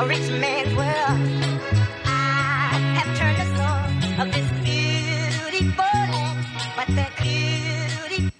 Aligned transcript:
a 0.00 0.06
rich 0.06 0.30
man's 0.30 0.72
world. 0.76 1.18
I 2.04 3.00
have 3.02 3.18
turned 3.18 3.36
the 3.36 3.46
soul 3.56 4.22
of 4.22 4.32
this 4.32 4.48
beautiful 4.62 5.84
land, 5.84 6.46
but 6.76 6.86
that 6.94 7.12
beauty. 7.20 8.30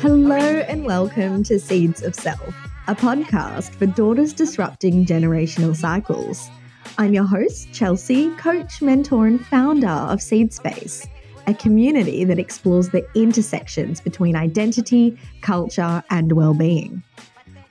Hello 0.00 0.38
and 0.38 0.86
welcome 0.86 1.42
to 1.42 1.60
Seeds 1.60 2.02
of 2.02 2.14
Self, 2.14 2.54
a 2.88 2.94
podcast 2.94 3.74
for 3.74 3.84
daughters 3.84 4.32
disrupting 4.32 5.04
generational 5.04 5.76
cycles. 5.76 6.48
I'm 6.96 7.12
your 7.12 7.26
host, 7.26 7.70
Chelsea, 7.74 8.30
coach, 8.36 8.80
mentor, 8.80 9.26
and 9.26 9.44
founder 9.44 9.88
of 9.88 10.22
Seed 10.22 10.54
Space, 10.54 11.06
a 11.46 11.52
community 11.52 12.24
that 12.24 12.38
explores 12.38 12.88
the 12.88 13.06
intersections 13.14 14.00
between 14.00 14.36
identity, 14.36 15.18
culture, 15.42 16.02
and 16.08 16.32
well-being. 16.32 17.02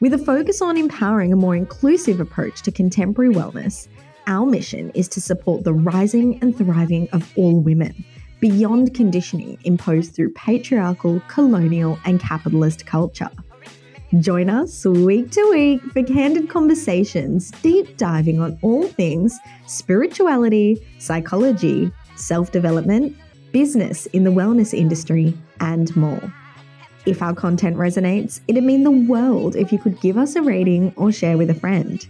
With 0.01 0.15
a 0.15 0.17
focus 0.17 0.63
on 0.63 0.77
empowering 0.77 1.31
a 1.31 1.35
more 1.35 1.55
inclusive 1.55 2.19
approach 2.19 2.63
to 2.63 2.71
contemporary 2.71 3.31
wellness, 3.31 3.87
our 4.25 4.47
mission 4.47 4.89
is 4.95 5.07
to 5.09 5.21
support 5.21 5.63
the 5.63 5.75
rising 5.75 6.39
and 6.41 6.57
thriving 6.57 7.07
of 7.11 7.31
all 7.37 7.59
women 7.59 8.03
beyond 8.39 8.95
conditioning 8.95 9.59
imposed 9.63 10.15
through 10.15 10.33
patriarchal, 10.33 11.21
colonial, 11.27 11.99
and 12.03 12.19
capitalist 12.19 12.87
culture. 12.87 13.29
Join 14.19 14.49
us 14.49 14.83
week 14.85 15.29
to 15.33 15.49
week 15.51 15.83
for 15.93 16.01
candid 16.01 16.49
conversations, 16.49 17.51
deep 17.61 17.95
diving 17.97 18.39
on 18.39 18.57
all 18.63 18.87
things 18.87 19.37
spirituality, 19.67 20.83
psychology, 20.97 21.91
self 22.15 22.51
development, 22.51 23.15
business 23.51 24.07
in 24.07 24.23
the 24.23 24.31
wellness 24.31 24.73
industry, 24.73 25.37
and 25.59 25.95
more. 25.95 26.33
If 27.03 27.23
our 27.23 27.33
content 27.33 27.77
resonates, 27.77 28.41
it'd 28.47 28.63
mean 28.63 28.83
the 28.83 28.91
world 28.91 29.55
if 29.55 29.71
you 29.71 29.79
could 29.79 29.99
give 30.01 30.19
us 30.19 30.35
a 30.35 30.41
rating 30.43 30.93
or 30.95 31.11
share 31.11 31.35
with 31.35 31.49
a 31.49 31.55
friend. 31.55 32.05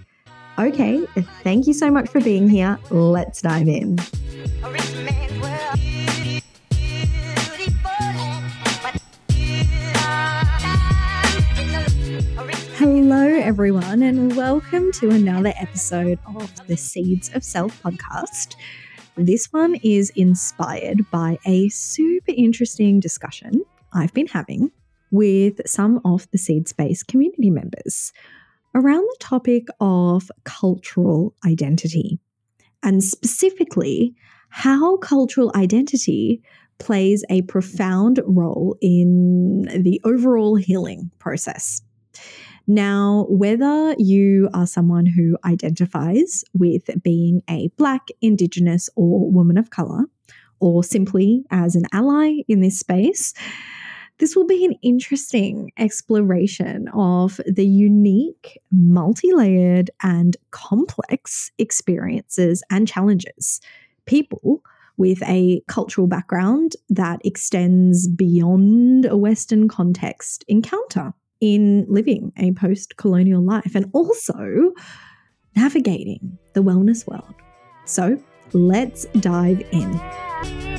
Okay, 0.60 1.06
thank 1.44 1.66
you 1.66 1.74
so 1.74 1.90
much 1.90 2.10
for 2.10 2.20
being 2.20 2.50
here. 2.50 2.78
Let's 2.90 3.42
dive 3.42 3.70
in. 3.70 3.98
Hello, 12.76 13.28
everyone, 13.28 14.04
and 14.04 14.36
welcome 14.36 14.92
to 14.94 15.10
another 15.10 15.54
episode 15.58 16.20
of 16.36 16.68
the 16.68 16.76
Seeds 16.76 17.34
of 17.34 17.46
Self 17.46 17.82
podcast. 17.82 18.58
This 19.16 19.54
one 19.54 19.76
is 19.84 20.10
inspired 20.18 21.10
by 21.12 21.38
a 21.46 21.70
super 21.70 22.34
interesting 22.36 23.00
discussion 23.00 23.64
I've 23.94 24.14
been 24.14 24.28
having 24.28 24.72
with 25.12 25.62
some 25.66 26.00
of 26.06 26.30
the 26.32 26.38
Seed 26.38 26.68
Space 26.68 27.04
community 27.04 27.50
members 27.50 28.12
around 28.74 29.02
the 29.02 29.18
topic 29.20 29.68
of 29.80 30.32
cultural 30.46 31.36
identity, 31.46 32.20
and 32.82 33.04
specifically 33.04 34.16
how 34.50 34.98
cultural 34.98 35.52
identity 35.56 36.42
plays 36.80 37.24
a 37.30 37.42
profound 37.44 38.22
role 38.26 38.76
in 38.82 39.68
the 39.84 40.02
overall 40.04 40.56
healing 40.56 41.12
process. 41.20 41.82
Now, 42.68 43.26
whether 43.30 43.96
you 43.98 44.50
are 44.54 44.66
someone 44.66 45.06
who 45.06 45.38
identifies 45.46 46.44
with 46.54 46.90
being 47.04 47.42
a 47.50 47.70
Black, 47.78 48.08
Indigenous, 48.22 48.90
or 48.96 49.30
woman 49.30 49.58
of 49.58 49.70
colour, 49.70 50.06
or 50.60 50.84
simply 50.84 51.44
as 51.52 51.76
an 51.76 51.84
ally 51.92 52.38
in 52.48 52.62
this 52.62 52.80
space, 52.80 53.34
this 54.22 54.36
will 54.36 54.46
be 54.46 54.64
an 54.64 54.76
interesting 54.84 55.72
exploration 55.80 56.88
of 56.94 57.42
the 57.48 57.66
unique, 57.66 58.62
multi 58.72 59.34
layered, 59.34 59.90
and 60.04 60.38
complex 60.52 61.52
experiences 61.58 62.64
and 62.70 62.88
challenges 62.88 63.60
people 64.06 64.62
with 64.98 65.24
a 65.24 65.64
cultural 65.68 66.06
background 66.06 66.74
that 66.88 67.20
extends 67.26 68.08
beyond 68.08 69.06
a 69.06 69.18
Western 69.18 69.68
context 69.68 70.46
encounter 70.48 71.14
in 71.40 71.88
living 71.90 72.32
a 72.38 72.52
post 72.52 72.98
colonial 72.98 73.42
life 73.42 73.74
and 73.74 73.90
also 73.92 74.72
navigating 75.56 76.38
the 76.54 76.62
wellness 76.62 77.08
world. 77.08 77.34
So 77.86 78.22
let's 78.54 79.06
dive 79.20 79.62
in. 79.72 80.71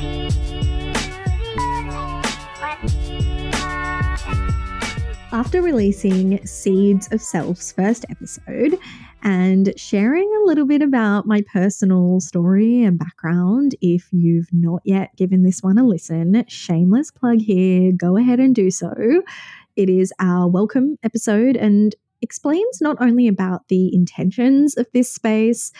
After 5.32 5.62
releasing 5.62 6.44
Seeds 6.46 7.10
of 7.10 7.22
Self's 7.22 7.72
first 7.72 8.04
episode 8.10 8.78
and 9.22 9.72
sharing 9.78 10.30
a 10.30 10.44
little 10.44 10.66
bit 10.66 10.82
about 10.82 11.26
my 11.26 11.42
personal 11.50 12.20
story 12.20 12.82
and 12.84 12.98
background, 12.98 13.74
if 13.80 14.06
you've 14.12 14.52
not 14.52 14.82
yet 14.84 15.16
given 15.16 15.42
this 15.42 15.62
one 15.62 15.78
a 15.78 15.86
listen, 15.86 16.44
shameless 16.48 17.10
plug 17.10 17.38
here, 17.40 17.92
go 17.92 18.18
ahead 18.18 18.40
and 18.40 18.54
do 18.54 18.70
so. 18.70 18.92
It 19.74 19.88
is 19.88 20.12
our 20.20 20.48
welcome 20.48 20.98
episode 21.02 21.56
and 21.56 21.96
explains 22.20 22.82
not 22.82 22.98
only 23.00 23.26
about 23.26 23.68
the 23.68 23.90
intentions 23.94 24.76
of 24.76 24.86
this 24.92 25.10
space, 25.10 25.72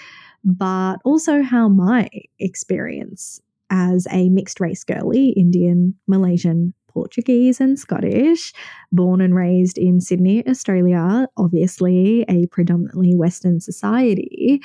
but 0.43 0.97
also 1.05 1.43
how 1.43 1.69
my 1.69 2.09
experience 2.39 3.43
as 3.69 4.07
a 4.11 4.31
mixed 4.31 4.61
race 4.61 4.83
girly, 4.83 5.29
Indian, 5.31 5.95
Malaysian, 6.07 6.73
Portuguese, 6.93 7.61
and 7.61 7.79
Scottish, 7.79 8.53
born 8.91 9.21
and 9.21 9.35
raised 9.35 9.79
in 9.79 10.01
Sydney, 10.01 10.47
Australia, 10.47 11.27
obviously 11.37 12.25
a 12.29 12.47
predominantly 12.47 13.15
Western 13.15 13.61
society, 13.61 14.61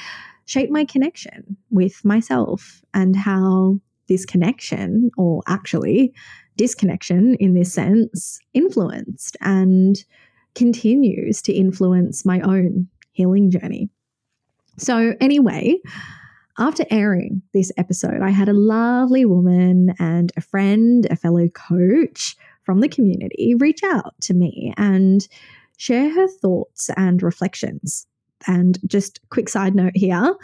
shaped 0.45 0.71
my 0.71 0.85
connection 0.85 1.57
with 1.69 2.03
myself 2.05 2.81
and 2.93 3.15
how 3.15 3.79
this 4.07 4.25
connection, 4.25 5.11
or 5.17 5.41
actually 5.47 6.13
disconnection 6.55 7.35
in 7.35 7.53
this 7.53 7.73
sense, 7.73 8.39
influenced 8.53 9.37
and 9.41 10.03
continues 10.55 11.41
to 11.43 11.53
influence 11.53 12.25
my 12.25 12.39
own 12.41 12.87
healing 13.11 13.51
journey. 13.51 13.89
So, 14.77 15.13
anyway, 15.19 15.77
after 16.59 16.85
airing 16.89 17.41
this 17.53 17.71
episode, 17.77 18.21
I 18.21 18.29
had 18.29 18.49
a 18.49 18.53
lovely 18.53 19.25
woman 19.25 19.93
and 19.99 20.31
a 20.37 20.41
friend, 20.41 21.05
a 21.09 21.15
fellow 21.15 21.47
coach 21.49 22.35
from 22.63 22.81
the 22.81 22.89
community 22.89 23.55
reach 23.55 23.83
out 23.83 24.13
to 24.21 24.33
me 24.33 24.73
and 24.77 25.27
share 25.77 26.13
her 26.13 26.27
thoughts 26.27 26.89
and 26.97 27.21
reflections. 27.21 28.07
And 28.45 28.77
just 28.87 29.19
quick 29.29 29.49
side 29.49 29.73
note 29.73 29.93
here, 29.95 30.35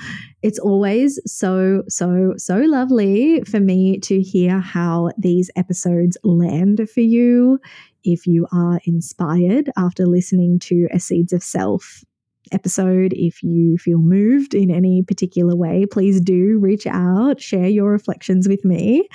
it's 0.42 0.58
always 0.58 1.20
so, 1.26 1.84
so, 1.88 2.34
so 2.38 2.58
lovely 2.58 3.42
for 3.44 3.60
me 3.60 4.00
to 4.00 4.22
hear 4.22 4.60
how 4.60 5.12
these 5.18 5.52
episodes 5.56 6.18
land 6.24 6.90
for 6.90 7.02
you. 7.02 7.60
If 8.04 8.26
you 8.26 8.48
are 8.52 8.80
inspired 8.86 9.70
after 9.78 10.06
listening 10.06 10.60
to 10.60 10.88
a 10.92 11.00
Seeds 11.00 11.34
of 11.34 11.44
Self 11.44 12.04
episode. 12.52 13.14
If 13.14 13.44
you 13.44 13.78
feel 13.78 14.00
moved 14.00 14.54
in 14.54 14.70
any 14.70 15.04
particular 15.04 15.56
way, 15.56 15.86
please 15.86 16.20
do 16.22 16.60
reach 16.60 16.86
out, 16.88 17.42
share 17.42 17.68
your 17.68 17.92
reflections 17.92 18.48
with 18.48 18.66
me. 18.66 19.08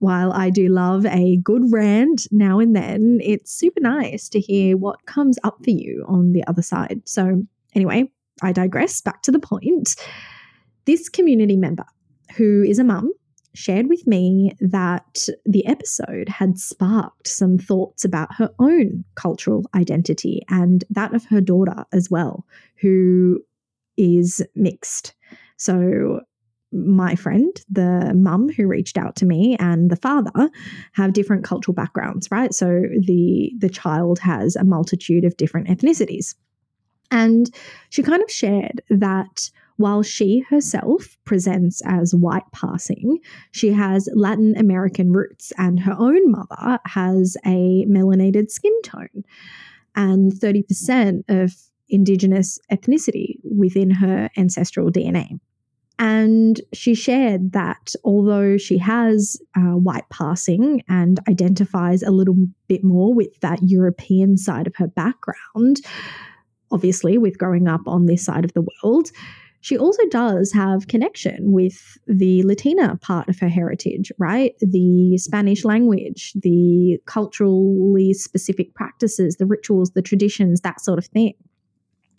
While 0.00 0.32
I 0.32 0.50
do 0.50 0.68
love 0.68 1.04
a 1.06 1.38
good 1.38 1.72
rant 1.72 2.28
now 2.30 2.60
and 2.60 2.74
then, 2.76 3.18
it's 3.22 3.52
super 3.52 3.80
nice 3.80 4.28
to 4.28 4.40
hear 4.40 4.76
what 4.76 5.06
comes 5.06 5.38
up 5.42 5.58
for 5.64 5.70
you 5.70 6.04
on 6.06 6.32
the 6.32 6.46
other 6.46 6.62
side. 6.62 7.02
So, 7.04 7.42
anyway, 7.74 8.10
I 8.40 8.52
digress. 8.52 9.00
Back 9.00 9.22
to 9.22 9.32
the 9.32 9.40
point. 9.40 9.96
This 10.84 11.08
community 11.08 11.56
member, 11.56 11.84
who 12.36 12.62
is 12.62 12.78
a 12.78 12.84
mum, 12.84 13.12
shared 13.54 13.88
with 13.88 14.06
me 14.06 14.52
that 14.60 15.26
the 15.44 15.66
episode 15.66 16.28
had 16.28 16.58
sparked 16.58 17.26
some 17.26 17.58
thoughts 17.58 18.04
about 18.04 18.34
her 18.36 18.50
own 18.58 19.04
cultural 19.14 19.64
identity 19.74 20.42
and 20.48 20.84
that 20.90 21.14
of 21.14 21.24
her 21.26 21.40
daughter 21.40 21.84
as 21.92 22.10
well, 22.10 22.44
who 22.80 23.40
is 23.96 24.42
mixed. 24.54 25.14
So, 25.56 26.20
my 26.70 27.14
friend, 27.14 27.50
the 27.70 28.12
mum 28.14 28.50
who 28.50 28.66
reached 28.66 28.98
out 28.98 29.16
to 29.16 29.26
me, 29.26 29.56
and 29.58 29.90
the 29.90 29.96
father 29.96 30.50
have 30.92 31.14
different 31.14 31.42
cultural 31.42 31.74
backgrounds, 31.74 32.30
right? 32.30 32.52
So 32.52 32.82
the 33.06 33.52
the 33.58 33.70
child 33.70 34.18
has 34.18 34.54
a 34.54 34.64
multitude 34.64 35.24
of 35.24 35.36
different 35.38 35.68
ethnicities. 35.68 36.34
And 37.10 37.50
she 37.88 38.02
kind 38.02 38.22
of 38.22 38.30
shared 38.30 38.82
that 38.90 39.50
while 39.78 40.02
she 40.02 40.44
herself 40.50 41.16
presents 41.24 41.80
as 41.86 42.14
white 42.14 42.50
passing, 42.52 43.18
she 43.52 43.72
has 43.72 44.08
Latin 44.12 44.54
American 44.56 45.12
roots, 45.12 45.52
and 45.56 45.80
her 45.80 45.96
own 45.98 46.30
mother 46.30 46.78
has 46.84 47.36
a 47.46 47.86
melanated 47.86 48.50
skin 48.50 48.82
tone 48.82 49.24
and 49.94 50.32
30% 50.32 51.22
of 51.28 51.54
Indigenous 51.88 52.58
ethnicity 52.70 53.36
within 53.42 53.90
her 53.90 54.28
ancestral 54.36 54.90
DNA. 54.90 55.38
And 55.98 56.60
she 56.72 56.94
shared 56.94 57.52
that 57.52 57.94
although 58.04 58.56
she 58.56 58.78
has 58.78 59.40
uh, 59.56 59.76
white 59.76 60.08
passing 60.10 60.82
and 60.88 61.18
identifies 61.28 62.02
a 62.02 62.10
little 62.10 62.36
bit 62.68 62.84
more 62.84 63.12
with 63.12 63.40
that 63.40 63.60
European 63.62 64.36
side 64.36 64.66
of 64.66 64.76
her 64.76 64.86
background, 64.86 65.80
obviously, 66.70 67.18
with 67.18 67.38
growing 67.38 67.66
up 67.66 67.80
on 67.86 68.06
this 68.06 68.24
side 68.24 68.44
of 68.44 68.52
the 68.52 68.64
world, 68.82 69.10
she 69.60 69.76
also 69.76 70.02
does 70.10 70.52
have 70.52 70.86
connection 70.86 71.52
with 71.52 71.98
the 72.06 72.42
Latina 72.44 72.96
part 73.00 73.28
of 73.28 73.38
her 73.40 73.48
heritage, 73.48 74.12
right? 74.18 74.54
The 74.60 75.18
Spanish 75.18 75.60
mm-hmm. 75.60 75.68
language, 75.68 76.32
the 76.34 76.98
culturally 77.06 78.12
specific 78.14 78.74
practices, 78.74 79.36
the 79.36 79.46
rituals, 79.46 79.90
the 79.90 80.02
traditions, 80.02 80.60
that 80.60 80.80
sort 80.80 80.98
of 80.98 81.06
thing. 81.06 81.34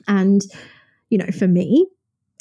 And, 0.07 0.41
you 1.09 1.17
know, 1.17 1.31
for 1.31 1.47
me, 1.47 1.87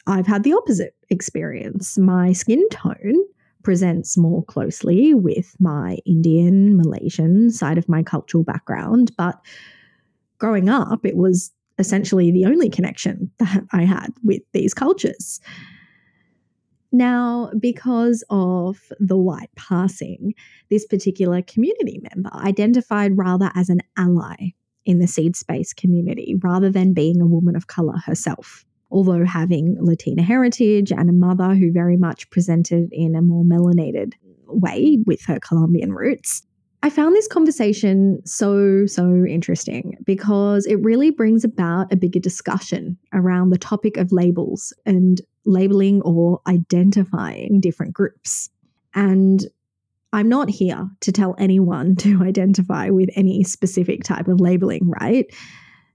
I've 0.07 0.27
had 0.27 0.43
the 0.43 0.55
opposite 0.55 0.95
experience. 1.11 1.99
My 1.99 2.33
skin 2.33 2.67
tone 2.71 3.25
presents 3.63 4.17
more 4.17 4.45
closely 4.45 5.15
with 5.15 5.55
my 5.61 5.99
Indian, 6.07 6.77
Malaysian 6.77 7.51
side 7.51 7.79
of 7.79 7.89
my 7.89 8.03
cultural 8.03 8.43
background, 8.43 9.13
but 9.17 9.39
growing 10.39 10.69
up, 10.69 11.05
it 11.05 11.17
was 11.17 11.53
essentially 11.79 12.31
the 12.31 12.47
only 12.47 12.69
connection 12.69 13.31
that 13.39 13.65
I 13.73 13.83
had 13.83 14.09
with 14.23 14.43
these 14.53 14.75
cultures. 14.75 15.41
Now, 16.91 17.51
because 17.61 18.25
of 18.31 18.79
the 18.99 19.19
white 19.19 19.51
passing, 19.57 20.35
this 20.71 20.87
particular 20.87 21.43
community 21.43 22.01
member 22.15 22.31
identified 22.35 23.19
rather 23.19 23.51
as 23.55 23.69
an 23.69 23.81
ally 23.99 24.53
in 24.87 24.99
the 24.99 25.07
seed 25.07 25.37
space 25.37 25.75
community 25.75 26.35
rather 26.43 26.71
than 26.71 26.95
being 26.95 27.21
a 27.21 27.27
woman 27.27 27.57
of 27.57 27.67
color 27.67 27.99
herself. 28.07 28.65
Although 28.91 29.27
having 29.27 29.77
Latina 29.79 30.23
heritage 30.23 30.91
and 30.91 31.11
a 31.11 31.13
mother 31.13 31.55
who 31.55 31.71
very 31.71 31.99
much 31.99 32.31
presented 32.31 32.89
in 32.91 33.15
a 33.15 33.21
more 33.21 33.45
melanated 33.45 34.15
way 34.47 34.97
with 35.07 35.23
her 35.27 35.39
Colombian 35.41 35.93
roots, 35.93 36.43
I 36.83 36.91
found 36.91 37.15
this 37.15 37.27
conversation 37.27 38.25
so, 38.25 38.87
so 38.87 39.25
interesting 39.25 39.99
because 40.05 40.65
it 40.65 40.77
really 40.77 41.11
brings 41.11 41.43
about 41.43 41.93
a 41.93 41.97
bigger 41.97 42.21
discussion 42.21 42.97
around 43.13 43.51
the 43.51 43.59
topic 43.59 43.97
of 43.97 44.13
labels 44.13 44.73
and 44.87 45.21
labeling 45.45 46.03
or 46.03 46.41
identifying 46.47 47.61
different 47.61 47.95
groups. 47.95 48.49
And 48.95 49.45
I'm 50.13 50.29
not 50.29 50.49
here 50.49 50.89
to 51.01 51.13
tell 51.13 51.35
anyone 51.39 51.97
to 51.97 52.23
identify 52.23 52.91
with 52.91 53.11
any 53.17 53.43
specific 53.43 54.05
type 54.05 54.29
of 54.29 54.41
labeling, 54.41 54.89
right? 54.89 55.27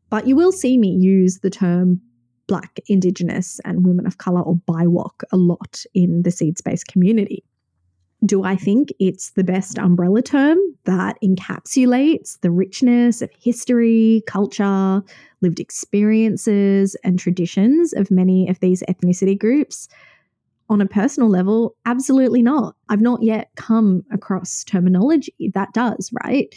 But 0.10 0.28
you 0.28 0.36
will 0.36 0.52
see 0.52 0.78
me 0.78 0.90
use 0.90 1.40
the 1.40 1.50
term 1.50 2.02
Black, 2.46 2.80
Indigenous, 2.88 3.62
and 3.64 3.86
women 3.86 4.06
of 4.06 4.18
color 4.18 4.42
or 4.42 4.58
BIWOC 4.68 5.24
a 5.32 5.38
lot 5.38 5.86
in 5.94 6.24
the 6.24 6.32
seed 6.32 6.58
space 6.58 6.84
community. 6.84 7.44
Do 8.26 8.44
I 8.44 8.56
think 8.56 8.94
it's 9.00 9.32
the 9.32 9.44
best 9.44 9.78
umbrella 9.78 10.22
term 10.22 10.58
that 10.86 11.18
encapsulates 11.22 12.40
the 12.40 12.52
richness 12.52 13.22
of 13.22 13.30
history, 13.38 14.24
culture, 14.28 15.04
lived 15.42 15.60
experiences, 15.60 16.96
and 17.04 17.20
traditions 17.20 17.92
of 17.92 18.10
many 18.12 18.48
of 18.48 18.60
these 18.62 18.82
ethnicity 18.88 19.38
groups? 19.38 19.90
On 20.70 20.80
a 20.80 20.86
personal 20.86 21.30
level, 21.30 21.76
absolutely 21.86 22.42
not. 22.42 22.76
I've 22.88 23.02
not 23.02 23.22
yet 23.24 23.50
come 23.58 24.04
across 24.12 24.64
terminology 24.64 25.52
that 25.54 25.74
does, 25.74 26.10
right? 26.24 26.54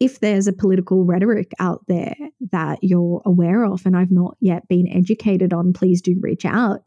If 0.00 0.20
there's 0.20 0.46
a 0.46 0.52
political 0.54 1.04
rhetoric 1.04 1.52
out 1.58 1.84
there 1.86 2.16
that 2.52 2.78
you're 2.82 3.20
aware 3.26 3.64
of 3.64 3.84
and 3.84 3.96
I've 3.96 4.10
not 4.10 4.36
yet 4.40 4.66
been 4.68 4.88
educated 4.88 5.52
on, 5.52 5.74
please 5.74 6.00
do 6.00 6.16
reach 6.20 6.46
out 6.46 6.86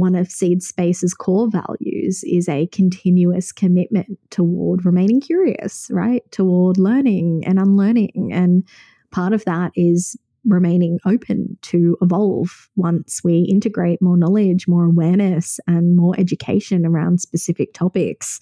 one 0.00 0.14
of 0.14 0.30
Seed 0.30 0.62
Space's 0.62 1.14
core 1.14 1.48
values 1.50 2.24
is 2.24 2.48
a 2.48 2.66
continuous 2.68 3.52
commitment 3.52 4.18
toward 4.30 4.84
remaining 4.86 5.20
curious, 5.20 5.88
right? 5.92 6.22
Toward 6.32 6.78
learning 6.78 7.44
and 7.46 7.58
unlearning. 7.58 8.30
And 8.32 8.64
part 9.10 9.32
of 9.32 9.44
that 9.44 9.72
is 9.76 10.16
remaining 10.46 10.98
open 11.04 11.58
to 11.60 11.98
evolve 12.00 12.70
once 12.76 13.20
we 13.22 13.40
integrate 13.40 14.00
more 14.00 14.16
knowledge, 14.16 14.66
more 14.66 14.84
awareness, 14.84 15.60
and 15.66 15.96
more 15.96 16.14
education 16.18 16.86
around 16.86 17.20
specific 17.20 17.74
topics. 17.74 18.40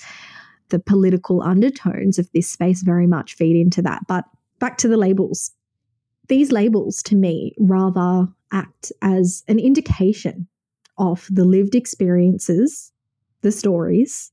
The 0.69 0.79
political 0.79 1.43
undertones 1.43 2.19
of 2.19 2.31
this 2.33 2.49
space 2.49 2.83
very 2.83 3.09
much 3.09 3.35
feed 3.35 3.61
into 3.61 3.83
that. 3.83 4.07
But 4.07 4.25
back 4.61 4.79
to 4.79 4.89
the 4.89 4.97
labels. 4.97 5.51
These 6.29 6.53
labels, 6.53 7.03
to 7.05 7.17
me, 7.17 7.55
rather 7.59 8.29
act 8.53 8.93
as 9.03 9.43
an 9.49 9.59
indication 9.59 10.47
of 10.99 11.27
the 11.31 11.45
lived 11.45 11.75
experiences, 11.75 12.93
the 13.43 13.53
stories, 13.53 14.33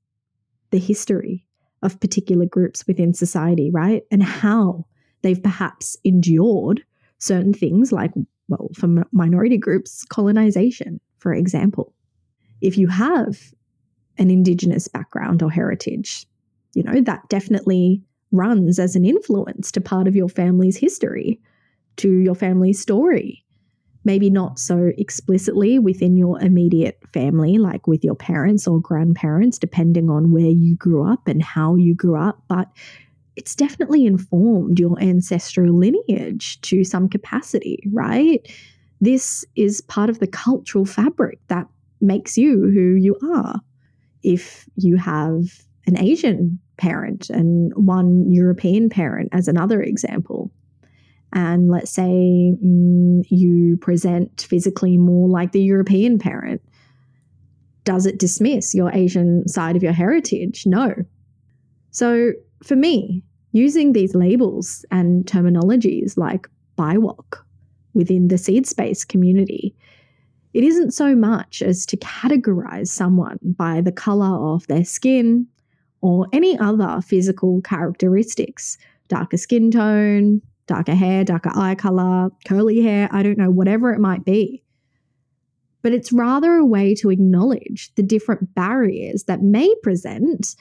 the 0.71 0.79
history 0.79 1.45
of 1.81 2.00
particular 2.00 2.45
groups 2.45 2.85
within 2.88 3.13
society, 3.13 3.69
right? 3.71 4.03
And 4.12 4.23
how 4.23 4.85
they've 5.21 5.41
perhaps 5.41 5.95
endured 6.03 6.83
certain 7.19 7.53
things 7.53 7.91
like, 7.91 8.12
well, 8.47 8.69
for 8.75 9.06
minority 9.12 9.57
groups, 9.57 10.03
colonization, 10.06 11.00
for 11.19 11.33
example. 11.33 11.94
If 12.62 12.77
you 12.77 12.88
have 12.88 13.53
an 14.18 14.29
Indigenous 14.29 14.88
background 14.88 15.44
or 15.44 15.51
heritage, 15.51 16.25
you 16.73 16.83
know, 16.83 17.01
that 17.01 17.27
definitely 17.29 18.01
runs 18.31 18.79
as 18.79 18.95
an 18.95 19.06
influence 19.06 19.71
to 19.71 19.81
part 19.81 20.07
of 20.07 20.15
your 20.15 20.29
family's 20.29 20.77
history, 20.77 21.39
to 21.97 22.09
your 22.18 22.35
family's 22.35 22.79
story, 22.79 23.44
maybe 24.06 24.30
not 24.30 24.60
so 24.60 24.92
explicitly 24.98 25.80
within 25.80 26.16
your 26.16 26.40
immediate 26.40 27.00
family, 27.12 27.57
like 27.57 27.88
with 27.88 28.04
your 28.04 28.16
parents 28.16 28.68
or 28.68 28.80
grandparents, 28.80 29.57
depending 29.57 30.10
on 30.10 30.31
where 30.31 30.46
you 30.46 30.75
grew 30.75 31.12
up 31.12 31.28
and 31.28 31.44
how 31.44 31.75
you 31.75 31.96
grew 31.96 32.16
up, 32.16 32.44
but 32.48 32.69
it's 33.36 33.56
definitely 33.56 34.06
informed 34.06 34.80
your 34.80 34.98
ancestral 35.02 35.78
lineage 35.78 36.62
to 36.62 36.84
some 36.84 37.10
capacity, 37.10 37.84
right? 37.92 38.50
This 39.02 39.44
is 39.56 39.81
part 39.81 40.10
of 40.10 40.19
the 40.19 40.28
cultural 40.28 40.86
fabric 40.86 41.40
that 41.50 41.68
makes 42.00 42.38
you 42.38 42.72
who 42.74 42.96
you 42.96 43.18
are. 43.34 43.60
If 44.24 44.69
you 44.75 44.96
have 44.98 45.42
an 45.88 46.00
Asian 46.00 46.60
parent 46.78 47.30
and 47.30 47.74
one 47.75 48.31
European 48.31 48.90
parent, 48.90 49.30
as 49.34 49.48
another 49.48 49.81
example, 49.81 50.52
and 51.35 51.69
let's 51.69 51.91
say 51.91 52.55
mm, 52.63 53.21
you 53.29 53.77
present 53.81 54.47
physically 54.49 54.97
more 54.97 55.27
like 55.27 55.51
the 55.51 55.61
European 55.61 56.17
parent, 56.17 56.61
does 57.83 58.05
it 58.05 58.17
dismiss 58.17 58.73
your 58.73 58.89
Asian 58.93 59.45
side 59.47 59.75
of 59.75 59.83
your 59.83 59.91
heritage? 59.91 60.65
No. 60.65 60.95
So 61.91 62.31
for 62.63 62.77
me, 62.77 63.21
using 63.51 63.91
these 63.91 64.15
labels 64.15 64.85
and 64.91 65.25
terminologies 65.25 66.17
like 66.17 66.47
BIWOC 66.77 67.37
within 67.93 68.29
the 68.29 68.37
seed 68.37 68.65
space 68.65 69.03
community, 69.03 69.75
it 70.53 70.63
isn't 70.63 70.91
so 70.91 71.17
much 71.17 71.61
as 71.61 71.85
to 71.87 71.97
categorize 71.97 72.87
someone 72.87 73.39
by 73.44 73.81
the 73.81 73.92
color 73.92 74.54
of 74.54 74.65
their 74.68 74.85
skin 74.85 75.47
or 75.99 76.27
any 76.31 76.57
other 76.59 77.01
physical 77.01 77.61
characteristics, 77.61 78.77
darker 79.09 79.37
skin 79.37 79.69
tone, 79.69 80.42
darker 80.68 80.95
hair, 80.95 81.24
darker 81.24 81.52
eye 81.56 81.76
color, 81.76 82.30
curly 82.45 82.81
hair, 82.81 83.10
I 83.12 83.24
don't 83.24 83.38
know, 83.38 83.52
whatever 83.52 83.94
it 83.94 84.00
might 84.00 84.26
be. 84.26 84.64
But 85.81 85.94
it's 85.94 86.12
rather 86.12 86.54
a 86.54 86.66
way 86.66 86.95
to 86.95 87.12
acknowledge 87.12 87.94
the 87.95 88.04
different 88.04 88.56
barriers 88.56 89.26
that 89.26 89.42
may 89.42 89.74
present, 89.84 90.56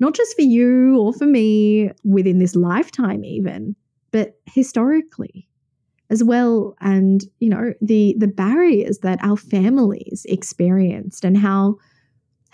not 0.00 0.14
just 0.14 0.36
for 0.36 0.42
you 0.42 0.98
or 0.98 1.14
for 1.14 1.26
me 1.26 1.90
within 2.04 2.38
this 2.38 2.54
lifetime, 2.54 3.24
even, 3.24 3.74
but 4.10 4.38
historically 4.46 5.48
as 6.10 6.22
well 6.22 6.76
and 6.80 7.24
you 7.40 7.48
know 7.48 7.72
the 7.80 8.14
the 8.18 8.28
barriers 8.28 8.98
that 8.98 9.18
our 9.22 9.36
families 9.36 10.24
experienced 10.28 11.24
and 11.24 11.36
how 11.36 11.76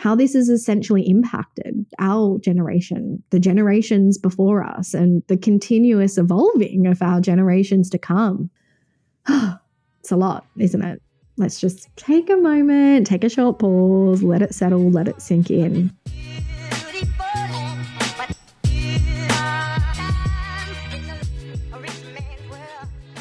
how 0.03 0.17
this 0.17 0.35
has 0.35 0.49
essentially 0.49 1.09
impacted 1.09 1.87
our 2.01 2.37
generation, 2.41 3.23
the 3.31 3.39
generations 3.39 4.19
before 4.19 4.65
us, 4.65 4.95
and 4.95 5.23
the 5.29 5.37
continuous 5.37 6.19
evolving 6.19 6.89
of 6.89 7.01
our 7.01 7.21
generations 7.21 7.89
to 7.89 7.99
come. 7.99 8.51
it's 9.29 10.11
a 10.11 10.17
lot, 10.17 10.45
isn't 10.59 10.83
it? 10.83 11.01
Let's 11.37 11.61
just 11.61 11.89
take 11.95 12.29
a 12.31 12.37
moment, 12.37 13.07
take 13.07 13.23
a 13.23 13.29
short 13.29 13.61
pause, 13.61 14.25
let 14.25 14.43
it 14.43 14.53
settle, 14.57 14.91
let 14.91 15.07
it 15.07 15.23
sink 15.23 15.53
in. 15.53 15.97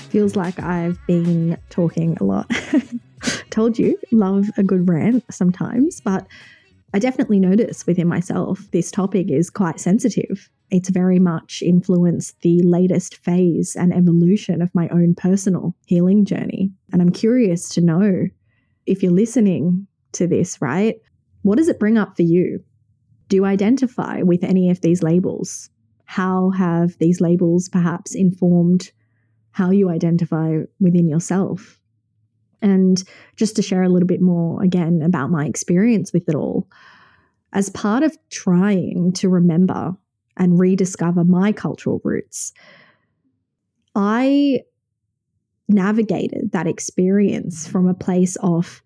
Feels 0.09 0.35
like 0.35 0.59
I've 0.59 0.97
been 1.05 1.59
talking 1.69 2.17
a 2.19 2.23
lot. 2.23 2.51
Told 3.51 3.77
you, 3.77 3.99
love 4.11 4.49
a 4.57 4.63
good 4.63 4.89
rant 4.89 5.23
sometimes, 5.31 6.01
but 6.01 6.25
I 6.93 6.99
definitely 6.99 7.39
notice 7.39 7.87
within 7.87 8.07
myself 8.07 8.67
this 8.71 8.91
topic 8.91 9.29
is 9.29 9.49
quite 9.49 9.79
sensitive. 9.79 10.49
It's 10.69 10.89
very 10.89 11.19
much 11.19 11.61
influenced 11.65 12.41
the 12.41 12.61
latest 12.63 13.17
phase 13.17 13.75
and 13.75 13.93
evolution 13.93 14.61
of 14.61 14.75
my 14.75 14.89
own 14.89 15.15
personal 15.15 15.75
healing 15.85 16.25
journey. 16.25 16.71
And 16.91 17.01
I'm 17.01 17.11
curious 17.11 17.69
to 17.69 17.81
know 17.81 18.27
if 18.85 19.03
you're 19.03 19.11
listening 19.11 19.87
to 20.13 20.27
this, 20.27 20.61
right? 20.61 20.95
What 21.43 21.57
does 21.57 21.69
it 21.69 21.79
bring 21.79 21.97
up 21.97 22.15
for 22.15 22.23
you? 22.23 22.63
Do 23.29 23.37
you 23.37 23.45
identify 23.45 24.21
with 24.21 24.43
any 24.43 24.69
of 24.69 24.81
these 24.81 25.01
labels? 25.01 25.69
How 26.05 26.49
have 26.49 26.97
these 26.97 27.21
labels 27.21 27.69
perhaps 27.69 28.15
informed 28.15 28.91
how 29.51 29.69
you 29.71 29.89
identify 29.89 30.59
within 30.79 31.07
yourself. 31.07 31.79
And 32.61 33.03
just 33.35 33.55
to 33.55 33.61
share 33.61 33.83
a 33.83 33.89
little 33.89 34.07
bit 34.07 34.21
more 34.21 34.61
again 34.61 35.01
about 35.01 35.31
my 35.31 35.45
experience 35.45 36.13
with 36.13 36.29
it 36.29 36.35
all, 36.35 36.67
as 37.53 37.69
part 37.69 38.03
of 38.03 38.17
trying 38.29 39.11
to 39.13 39.29
remember 39.29 39.95
and 40.37 40.59
rediscover 40.59 41.23
my 41.23 41.51
cultural 41.51 42.01
roots, 42.03 42.53
I 43.95 44.61
navigated 45.67 46.51
that 46.51 46.67
experience 46.67 47.67
from 47.67 47.87
a 47.87 47.93
place 47.93 48.35
of 48.37 48.81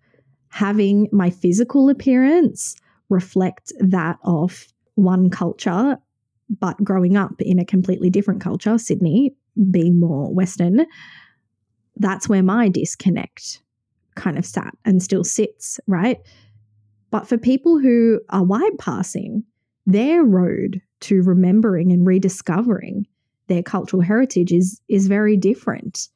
having 0.48 1.08
my 1.12 1.30
physical 1.30 1.88
appearance 1.88 2.76
reflect 3.08 3.72
that 3.78 4.18
of 4.22 4.66
one 4.94 5.30
culture, 5.30 5.98
but 6.58 6.82
growing 6.82 7.16
up 7.16 7.34
in 7.40 7.58
a 7.58 7.64
completely 7.64 8.10
different 8.10 8.40
culture, 8.40 8.78
Sydney 8.78 9.34
being 9.70 10.00
more 10.00 10.32
Western, 10.32 10.86
that's 11.96 12.28
where 12.28 12.42
my 12.42 12.68
disconnect 12.68 13.60
kind 14.16 14.38
of 14.38 14.44
sat 14.44 14.74
and 14.84 15.02
still 15.02 15.24
sits, 15.24 15.78
right? 15.86 16.18
But 17.10 17.28
for 17.28 17.38
people 17.38 17.78
who 17.78 18.20
are 18.30 18.44
white 18.44 18.78
passing, 18.78 19.44
their 19.86 20.24
road 20.24 20.82
to 21.02 21.22
remembering 21.22 21.92
and 21.92 22.06
rediscovering 22.06 23.06
their 23.46 23.62
cultural 23.62 24.02
heritage 24.02 24.52
is, 24.52 24.80
is 24.88 25.06
very 25.06 25.36
different. 25.36 26.08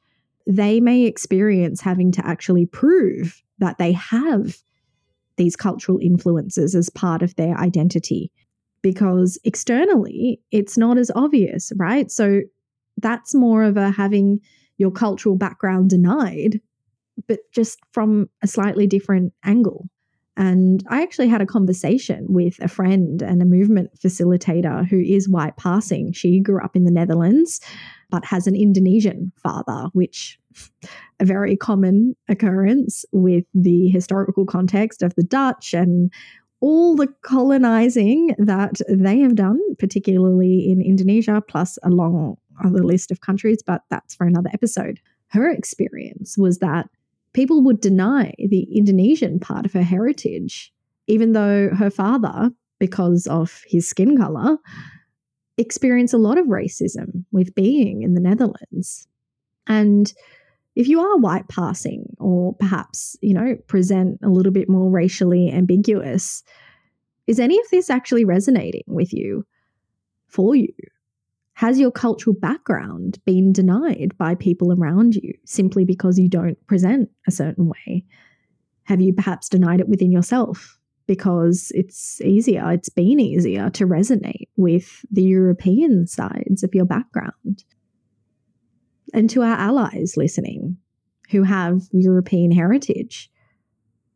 They 0.47 0.81
may 0.81 1.03
experience 1.03 1.81
having 1.81 2.11
to 2.13 2.27
actually 2.27 2.67
prove 2.67 3.43
that 3.59 3.79
they 3.79 3.93
have 3.93 4.57
these 5.37 5.55
cultural 5.55 5.99
influences 5.99 6.75
as 6.75 6.91
part 6.91 7.23
of 7.23 7.37
their 7.37 7.57
identity 7.57 8.33
because 8.83 9.39
externally 9.45 10.41
it's 10.51 10.77
not 10.77 10.99
as 10.99 11.11
obvious, 11.15 11.73
right? 11.77 12.11
So 12.11 12.41
that's 12.97 13.35
more 13.35 13.63
of 13.63 13.77
a 13.77 13.91
having 13.91 14.41
your 14.79 14.91
cultural 14.91 15.37
background 15.37 15.91
denied, 15.91 16.61
but 17.27 17.41
just 17.53 17.79
from 17.93 18.29
a 18.43 18.47
slightly 18.47 18.87
different 18.87 19.33
angle. 19.45 19.89
And 20.37 20.83
I 20.89 21.03
actually 21.03 21.29
had 21.29 21.43
a 21.43 21.47
conversation 21.47 22.27
with 22.29 22.59
a 22.63 22.69
friend 22.69 23.21
and 23.21 23.43
a 23.43 23.45
movement 23.47 23.91
facilitator 24.01 24.89
who 24.89 24.99
is 24.99 25.29
white 25.29 25.57
passing. 25.57 26.13
She 26.13 26.41
grew 26.41 26.65
up 26.65 26.75
in 26.75 26.85
the 26.85 26.91
Netherlands, 26.91 27.61
but 28.11 28.25
has 28.25 28.47
an 28.47 28.57
Indonesian 28.57 29.33
father, 29.43 29.89
which 29.93 30.39
a 31.21 31.25
very 31.25 31.57
common 31.57 32.17
occurrence 32.29 33.05
with 33.13 33.45
the 33.55 33.89
historical 33.89 34.47
context 34.47 35.03
of 35.03 35.15
the 35.15 35.23
Dutch 35.23 35.75
and 35.75 36.13
all 36.61 36.95
the 36.95 37.09
colonizing 37.23 38.35
that 38.39 38.81
they 38.89 39.19
have 39.19 39.35
done, 39.35 39.59
particularly 39.79 40.71
in 40.71 40.81
Indonesia, 40.81 41.43
plus 41.47 41.79
a 41.83 41.91
long 41.91 42.37
other 42.65 42.85
list 42.85 43.11
of 43.11 43.21
countries, 43.21 43.63
but 43.67 43.83
that's 43.91 44.15
for 44.15 44.27
another 44.27 44.51
episode. 44.53 45.01
Her 45.29 45.51
experience 45.51 46.37
was 46.37 46.59
that 46.59 46.89
people 47.33 47.63
would 47.63 47.81
deny 47.81 48.35
the 48.39 48.67
Indonesian 48.75 49.39
part 49.39 49.67
of 49.67 49.73
her 49.73 49.83
heritage, 49.83 50.73
even 51.07 51.33
though 51.33 51.71
her 51.71 51.91
father, 51.91 52.51
because 52.79 53.27
of 53.27 53.63
his 53.67 53.89
skin 53.89 54.17
color, 54.17 54.57
experienced 55.59 56.15
a 56.15 56.19
lot 56.19 56.39
of 56.39 56.47
racism 56.47 57.25
with 57.33 57.55
being 57.55 58.03
in 58.03 58.15
the 58.15 58.21
Netherlands. 58.21 59.07
And 59.67 60.13
if 60.75 60.89
you 60.89 61.01
are 61.01 61.19
white 61.19 61.49
passing 61.49 62.17
or 62.19 62.55
perhaps, 62.55 63.17
you 63.21 63.35
know, 63.35 63.57
present 63.67 64.19
a 64.23 64.29
little 64.29 64.53
bit 64.53 64.69
more 64.69 64.91
racially 64.91 65.51
ambiguous, 65.53 66.43
is 67.27 67.39
any 67.39 67.59
of 67.59 67.69
this 67.71 67.91
actually 67.91 68.25
resonating 68.25 68.85
with 68.87 69.13
you 69.13 69.45
for 70.29 70.55
you? 70.55 70.73
Has 71.61 71.79
your 71.79 71.91
cultural 71.91 72.35
background 72.35 73.19
been 73.27 73.53
denied 73.53 74.17
by 74.17 74.35
people 74.35 74.73
around 74.73 75.15
you 75.15 75.35
simply 75.45 75.85
because 75.85 76.19
you 76.19 76.27
don't 76.27 76.57
present 76.67 77.11
a 77.29 77.31
certain 77.31 77.69
way? 77.69 78.07
Have 78.85 79.03
you 79.03 79.13
perhaps 79.13 79.51
denied 79.51 79.81
it 79.81 79.87
within 79.87 80.11
yourself 80.11 80.79
because 81.07 81.71
it's 81.75 82.19
easier, 82.23 82.71
it's 82.71 82.89
been 82.89 83.21
easier 83.21 83.69
to 83.69 83.87
resonate 83.87 84.49
with 84.57 85.05
the 85.11 85.23
European 85.23 86.07
sides 86.07 86.63
of 86.63 86.75
your 86.75 86.87
background? 86.87 87.65
And 89.13 89.29
to 89.29 89.43
our 89.43 89.59
allies 89.59 90.15
listening 90.17 90.79
who 91.31 91.43
have 91.43 91.83
European 91.93 92.53
heritage, 92.53 93.31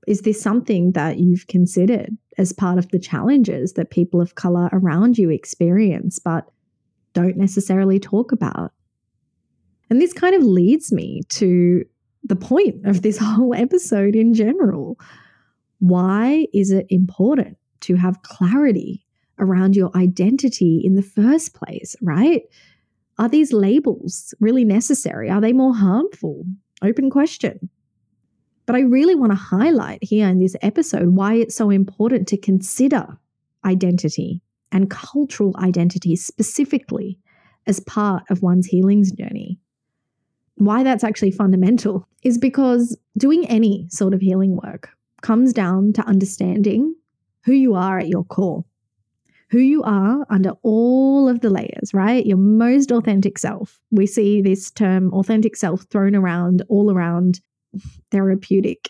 is 0.06 0.22
this 0.22 0.40
something 0.40 0.92
that 0.92 1.18
you've 1.18 1.46
considered 1.46 2.16
as 2.38 2.54
part 2.54 2.78
of 2.78 2.88
the 2.88 2.98
challenges 2.98 3.74
that 3.74 3.90
people 3.90 4.22
of 4.22 4.34
colour 4.34 4.70
around 4.72 5.18
you 5.18 5.28
experience, 5.28 6.18
but 6.18 6.48
don't 7.14 7.36
necessarily 7.36 7.98
talk 7.98 8.32
about. 8.32 8.72
And 9.88 10.00
this 10.00 10.12
kind 10.12 10.34
of 10.34 10.42
leads 10.42 10.92
me 10.92 11.22
to 11.30 11.84
the 12.22 12.36
point 12.36 12.86
of 12.86 13.02
this 13.02 13.18
whole 13.22 13.54
episode 13.54 14.14
in 14.14 14.34
general. 14.34 14.98
Why 15.78 16.46
is 16.52 16.70
it 16.70 16.86
important 16.90 17.56
to 17.80 17.96
have 17.96 18.22
clarity 18.22 19.04
around 19.38 19.76
your 19.76 19.90
identity 19.96 20.80
in 20.84 20.94
the 20.94 21.02
first 21.02 21.54
place, 21.54 21.96
right? 22.00 22.42
Are 23.18 23.28
these 23.28 23.52
labels 23.52 24.34
really 24.40 24.64
necessary? 24.64 25.30
Are 25.30 25.40
they 25.40 25.52
more 25.52 25.74
harmful? 25.74 26.44
Open 26.82 27.10
question. 27.10 27.68
But 28.66 28.76
I 28.76 28.80
really 28.80 29.14
want 29.14 29.32
to 29.32 29.36
highlight 29.36 30.02
here 30.02 30.28
in 30.28 30.40
this 30.40 30.56
episode 30.62 31.08
why 31.10 31.34
it's 31.34 31.54
so 31.54 31.70
important 31.70 32.28
to 32.28 32.36
consider 32.36 33.18
identity 33.64 34.40
and 34.74 34.90
cultural 34.90 35.54
identity 35.58 36.16
specifically 36.16 37.18
as 37.66 37.80
part 37.80 38.24
of 38.28 38.42
one's 38.42 38.66
healings 38.66 39.12
journey. 39.12 39.58
Why 40.56 40.82
that's 40.82 41.04
actually 41.04 41.30
fundamental 41.30 42.06
is 42.22 42.36
because 42.36 42.96
doing 43.16 43.46
any 43.46 43.86
sort 43.88 44.12
of 44.12 44.20
healing 44.20 44.60
work 44.62 44.90
comes 45.22 45.52
down 45.52 45.92
to 45.94 46.02
understanding 46.02 46.94
who 47.44 47.52
you 47.52 47.74
are 47.74 47.98
at 47.98 48.08
your 48.08 48.24
core, 48.24 48.64
who 49.50 49.58
you 49.58 49.82
are 49.84 50.26
under 50.28 50.50
all 50.62 51.28
of 51.28 51.40
the 51.40 51.50
layers, 51.50 51.94
right? 51.94 52.26
Your 52.26 52.36
most 52.36 52.90
authentic 52.90 53.38
self. 53.38 53.80
We 53.90 54.06
see 54.06 54.42
this 54.42 54.70
term 54.70 55.12
authentic 55.14 55.56
self 55.56 55.82
thrown 55.90 56.14
around 56.14 56.62
all 56.68 56.92
around 56.92 57.40
therapeutic 58.10 58.88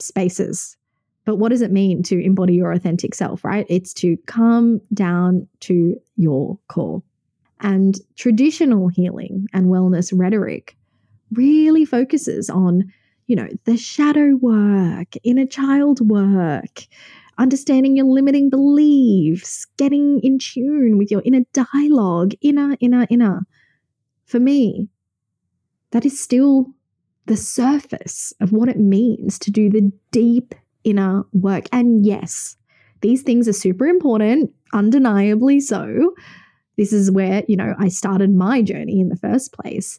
spaces 0.00 0.76
but 1.24 1.36
what 1.36 1.50
does 1.50 1.62
it 1.62 1.72
mean 1.72 2.02
to 2.04 2.22
embody 2.22 2.54
your 2.54 2.72
authentic 2.72 3.14
self, 3.14 3.44
right? 3.44 3.66
It's 3.68 3.94
to 3.94 4.16
come 4.26 4.80
down 4.92 5.48
to 5.60 5.96
your 6.16 6.58
core. 6.68 7.02
And 7.60 7.98
traditional 8.16 8.88
healing 8.88 9.46
and 9.54 9.66
wellness 9.66 10.12
rhetoric 10.14 10.76
really 11.32 11.84
focuses 11.84 12.50
on, 12.50 12.92
you 13.26 13.36
know, 13.36 13.48
the 13.64 13.76
shadow 13.76 14.36
work, 14.40 15.14
inner 15.22 15.46
child 15.46 16.06
work, 16.08 16.86
understanding 17.38 17.96
your 17.96 18.06
limiting 18.06 18.50
beliefs, 18.50 19.66
getting 19.78 20.20
in 20.22 20.38
tune 20.38 20.98
with 20.98 21.10
your 21.10 21.22
inner 21.24 21.44
dialogue, 21.52 22.32
inner, 22.42 22.76
inner, 22.80 23.06
inner. 23.08 23.46
For 24.26 24.40
me, 24.40 24.88
that 25.92 26.04
is 26.04 26.20
still 26.20 26.66
the 27.26 27.36
surface 27.36 28.34
of 28.40 28.52
what 28.52 28.68
it 28.68 28.78
means 28.78 29.38
to 29.38 29.50
do 29.50 29.70
the 29.70 29.90
deep 30.10 30.54
inner 30.84 31.24
work. 31.32 31.66
And 31.72 32.04
yes, 32.04 32.56
these 33.00 33.22
things 33.22 33.48
are 33.48 33.52
super 33.52 33.86
important, 33.86 34.50
undeniably 34.72 35.60
so. 35.60 36.14
This 36.76 36.92
is 36.92 37.10
where, 37.10 37.44
you 37.48 37.56
know, 37.56 37.74
I 37.78 37.88
started 37.88 38.34
my 38.34 38.62
journey 38.62 39.00
in 39.00 39.08
the 39.08 39.16
first 39.16 39.52
place. 39.52 39.98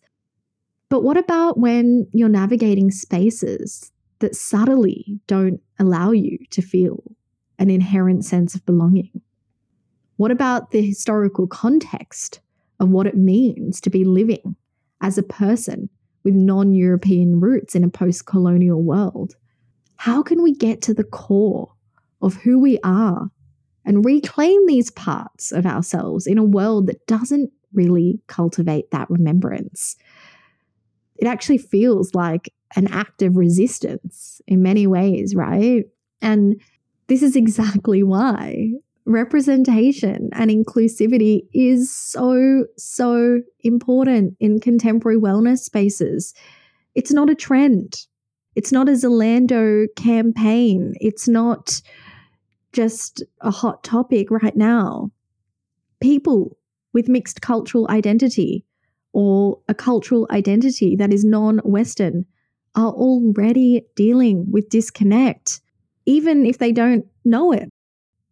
But 0.89 1.03
what 1.03 1.17
about 1.17 1.59
when 1.59 2.07
you're 2.13 2.29
navigating 2.29 2.91
spaces 2.91 3.91
that 4.19 4.35
subtly 4.35 5.19
don't 5.27 5.61
allow 5.79 6.11
you 6.11 6.37
to 6.51 6.61
feel 6.61 7.03
an 7.59 7.69
inherent 7.69 8.25
sense 8.25 8.55
of 8.55 8.65
belonging? 8.65 9.21
What 10.17 10.31
about 10.31 10.71
the 10.71 10.81
historical 10.81 11.47
context 11.47 12.39
of 12.79 12.89
what 12.89 13.07
it 13.07 13.17
means 13.17 13.81
to 13.81 13.89
be 13.89 14.03
living 14.03 14.55
as 15.01 15.17
a 15.17 15.23
person 15.23 15.89
with 16.23 16.33
non 16.33 16.73
European 16.73 17.39
roots 17.39 17.75
in 17.75 17.83
a 17.83 17.89
post 17.89 18.25
colonial 18.25 18.81
world? 18.81 19.35
How 19.97 20.21
can 20.21 20.41
we 20.41 20.53
get 20.53 20.81
to 20.83 20.93
the 20.93 21.03
core 21.03 21.71
of 22.21 22.35
who 22.35 22.59
we 22.59 22.79
are 22.83 23.29
and 23.85 24.05
reclaim 24.05 24.65
these 24.65 24.91
parts 24.91 25.51
of 25.51 25.65
ourselves 25.65 26.27
in 26.27 26.37
a 26.37 26.43
world 26.43 26.87
that 26.87 27.05
doesn't 27.07 27.51
really 27.73 28.19
cultivate 28.27 28.91
that 28.91 29.09
remembrance? 29.09 29.95
It 31.17 31.27
actually 31.27 31.59
feels 31.59 32.13
like 32.13 32.53
an 32.75 32.87
act 32.87 33.21
of 33.21 33.37
resistance 33.37 34.41
in 34.47 34.61
many 34.61 34.85
ways, 34.85 35.33
right? 35.35 35.85
And 36.21 36.61
this 37.07 37.21
is 37.21 37.35
exactly 37.35 38.03
why 38.03 38.71
representation 39.05 40.29
and 40.33 40.49
inclusivity 40.49 41.43
is 41.53 41.93
so, 41.93 42.65
so 42.75 43.41
important 43.61 44.35
in 44.39 44.59
contemporary 44.59 45.17
wellness 45.17 45.59
spaces. 45.59 46.33
It's 46.95 47.11
not 47.11 47.29
a 47.29 47.35
trend. 47.35 48.07
It's 48.55 48.71
not 48.71 48.89
a 48.89 48.93
Zalando 48.93 49.87
campaign. 49.95 50.95
It's 50.99 51.27
not 51.27 51.81
just 52.73 53.23
a 53.41 53.51
hot 53.51 53.83
topic 53.83 54.31
right 54.31 54.55
now. 54.55 55.11
People 56.01 56.57
with 56.93 57.09
mixed 57.09 57.41
cultural 57.41 57.87
identity 57.89 58.65
or 59.13 59.59
a 59.67 59.73
cultural 59.73 60.27
identity 60.31 60.95
that 60.95 61.13
is 61.13 61.23
non 61.23 61.59
Western 61.59 62.25
are 62.75 62.91
already 62.91 63.85
dealing 63.95 64.45
with 64.51 64.69
disconnect, 64.69 65.61
even 66.05 66.45
if 66.45 66.57
they 66.57 66.71
don't 66.71 67.05
know 67.23 67.51
it 67.51 67.69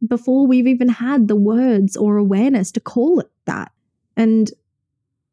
before 0.07 0.45
we've 0.45 0.67
even 0.67 0.89
had 0.89 1.27
the 1.27 1.35
words 1.35 1.95
or 1.95 2.17
awareness 2.17 2.71
to 2.71 2.79
call 2.79 3.19
it 3.19 3.31
that. 3.45 3.71
And 4.17 4.51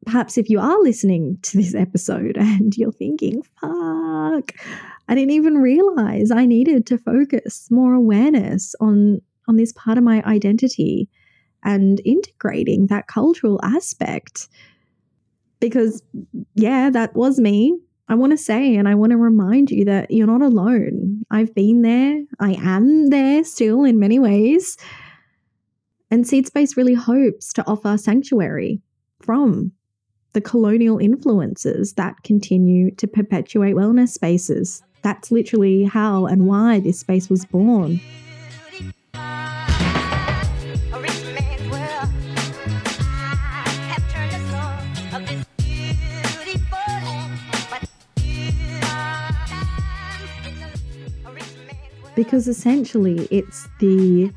perhaps 0.05 0.37
if 0.37 0.49
you 0.49 0.59
are 0.59 0.81
listening 0.81 1.37
to 1.43 1.57
this 1.57 1.75
episode 1.75 2.37
and 2.39 2.75
you're 2.77 2.91
thinking, 2.91 3.41
fuck, 3.59 4.51
I 5.07 5.15
didn't 5.15 5.31
even 5.31 5.57
realize 5.57 6.31
I 6.31 6.45
needed 6.45 6.85
to 6.87 6.97
focus 6.97 7.69
more 7.69 7.93
awareness 7.93 8.75
on, 8.79 9.21
on 9.47 9.57
this 9.57 9.73
part 9.73 9.97
of 9.97 10.03
my 10.03 10.21
identity 10.23 11.09
and 11.63 12.01
integrating 12.05 12.87
that 12.87 13.07
cultural 13.07 13.59
aspect. 13.63 14.47
Because, 15.59 16.01
yeah, 16.55 16.89
that 16.89 17.15
was 17.15 17.39
me. 17.39 17.77
I 18.07 18.15
want 18.15 18.31
to 18.31 18.37
say 18.37 18.75
and 18.75 18.89
I 18.89 18.95
want 18.95 19.11
to 19.11 19.17
remind 19.17 19.69
you 19.69 19.85
that 19.85 20.11
you're 20.11 20.27
not 20.27 20.41
alone. 20.41 21.23
I've 21.29 21.53
been 21.53 21.81
there. 21.81 22.21
I 22.39 22.53
am 22.59 23.09
there 23.09 23.43
still 23.43 23.83
in 23.85 23.99
many 23.99 24.19
ways. 24.19 24.75
And 26.09 26.27
Seed 26.27 26.47
Space 26.47 26.75
really 26.75 26.93
hopes 26.93 27.53
to 27.53 27.65
offer 27.65 27.97
sanctuary 27.97 28.81
from 29.21 29.71
the 30.33 30.41
colonial 30.41 30.97
influences 30.97 31.93
that 31.93 32.23
continue 32.23 32.91
to 32.91 33.07
perpetuate 33.07 33.75
wellness 33.75 34.09
spaces. 34.09 34.81
That's 35.01 35.31
literally 35.31 35.83
how 35.83 36.25
and 36.25 36.47
why 36.47 36.79
this 36.79 36.99
space 36.99 37.29
was 37.29 37.45
born. 37.45 37.99
Because 52.15 52.47
essentially, 52.47 53.27
it's 53.31 53.67
the 53.79 54.31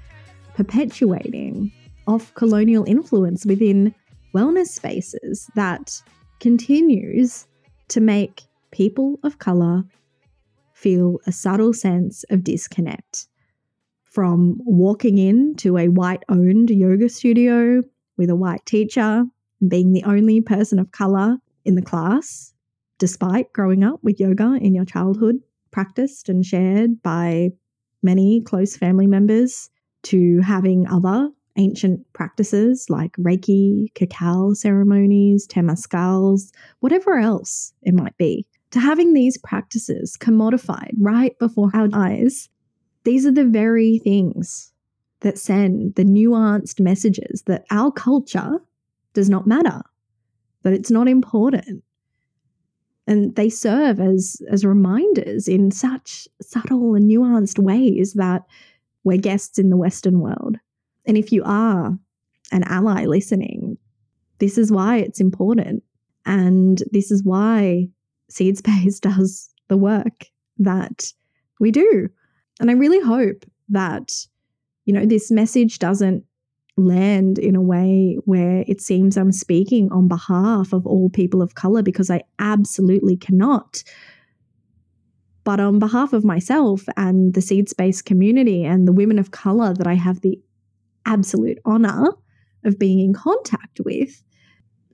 perpetuating 0.55 1.71
of 2.07 2.33
colonial 2.35 2.85
influence 2.85 3.45
within 3.45 3.95
wellness 4.35 4.69
spaces 4.69 5.49
that 5.55 6.03
continues 6.41 7.47
to 7.89 8.01
make 8.01 8.43
people 8.71 9.19
of 9.23 9.39
colour 9.39 9.85
feel 10.73 11.19
a 11.27 11.33
subtle 11.33 11.73
sense 11.73 12.25
of 12.31 12.45
disconnect. 12.45 13.29
From 14.05 14.59
walking 14.65 15.19
into 15.19 15.79
a 15.79 15.89
white 15.89 16.23
owned 16.29 16.71
yoga 16.71 17.09
studio 17.09 17.83
with 18.17 18.31
a 18.31 18.37
white 18.37 18.65
teacher, 18.67 19.25
being 19.67 19.93
the 19.93 20.05
only 20.05 20.41
person 20.41 20.79
of 20.79 20.93
colour 20.93 21.39
in 21.65 21.75
the 21.75 21.83
class, 21.83 22.53
despite 22.99 23.53
growing 23.53 23.83
up 23.83 23.99
with 24.03 24.21
yoga 24.21 24.59
in 24.61 24.75
your 24.75 24.85
childhood, 24.85 25.37
practiced 25.71 26.29
and 26.29 26.45
shared 26.45 27.03
by 27.03 27.51
many 28.03 28.41
close 28.41 28.77
family 28.77 29.07
members, 29.07 29.71
to 30.03 30.41
having 30.41 30.87
other 30.87 31.31
ancient 31.57 32.01
practices 32.13 32.87
like 32.89 33.13
Reiki, 33.17 33.93
cacao 33.95 34.55
ceremonies, 34.55 35.47
temazcals, 35.47 36.51
whatever 36.81 37.19
else 37.19 37.73
it 37.83 37.95
might 37.95 38.17
be, 38.17 38.47
to 38.71 38.81
having 38.81 39.13
these 39.13 39.39
practices 39.39 40.17
commodified 40.19 40.93
right 40.99 41.39
before 41.39 41.71
our 41.75 41.89
eyes, 41.93 42.49
these 43.05 43.25
are 43.25 43.33
the 43.33 43.45
very 43.45 43.99
things 43.99 44.73
that 45.21 45.39
send 45.39 45.95
the 45.95 46.05
nuanced 46.05 46.81
messages 46.81 47.43
that 47.47 47.65
our 47.71 47.91
culture 47.93 48.59
does 49.13 49.31
not 49.31 49.47
matter, 49.47 49.81
that 50.63 50.73
it's 50.73 50.91
not 50.91 51.09
important. 51.09 51.85
And 53.07 53.35
they 53.37 53.49
serve 53.49 54.01
as, 54.01 54.41
as 54.51 54.65
reminders 54.65 55.47
in 55.47 55.71
such 55.71 56.27
subtle 56.41 56.95
and 56.95 57.09
nuanced 57.11 57.59
ways 57.59 58.15
that 58.15 58.43
we're 59.05 59.19
guests 59.19 59.59
in 59.59 59.71
the 59.71 59.77
Western 59.77 60.21
world. 60.21 60.54
And 61.07 61.17
if 61.17 61.33
you 61.33 61.43
are 61.45 61.99
an 62.53 62.63
ally 62.65 63.07
listening, 63.07 63.77
this 64.39 64.59
is 64.59 64.71
why 64.71 64.99
it's 64.99 65.21
important. 65.21 65.83
And 66.27 66.83
this 66.91 67.11
is 67.11 67.23
why 67.23 67.89
Seed 68.31 68.59
Space 68.59 69.01
does 69.01 69.51
the 69.69 69.77
work 69.77 70.27
that 70.59 71.13
we 71.61 71.71
do. 71.71 72.09
And 72.61 72.71
I 72.71 72.75
really 72.75 73.01
hope 73.01 73.45
that, 73.71 74.13
you 74.85 74.93
know, 74.93 75.07
this 75.07 75.31
message 75.31 75.79
doesn't 75.79 76.25
land 76.77 77.39
in 77.39 77.55
a 77.55 77.63
way 77.63 78.19
where 78.25 78.65
it 78.67 78.81
seems 78.81 79.17
I'm 79.17 79.33
speaking 79.33 79.91
on 79.93 80.09
behalf 80.09 80.73
of 80.73 80.87
all 80.87 81.09
people 81.09 81.41
of 81.41 81.55
color 81.55 81.83
because 81.83 82.11
I 82.11 82.23
absolutely 82.39 83.17
cannot. 83.17 83.85
But 85.45 85.61
on 85.61 85.79
behalf 85.79 86.13
of 86.13 86.25
myself 86.25 86.85
and 86.97 87.35
the 87.35 87.43
seed 87.43 87.69
space 87.69 88.03
community 88.03 88.65
and 88.65 88.89
the 88.89 88.93
women 88.93 89.19
of 89.19 89.31
color 89.31 89.75
that 89.75 89.87
I 89.87 89.95
have 89.95 90.21
the 90.23 90.41
absolute 91.07 91.59
honor 91.65 92.09
of 92.65 92.79
being 92.79 93.01
in 93.01 93.13
contact 93.13 93.81
with, 93.85 94.23